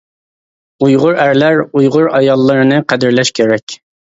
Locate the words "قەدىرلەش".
2.89-3.37